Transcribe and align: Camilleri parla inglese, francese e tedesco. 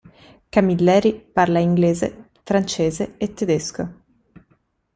Camilleri 0.49 1.13
parla 1.35 1.59
inglese, 1.59 2.29
francese 2.43 3.13
e 3.17 3.35
tedesco. 3.35 3.83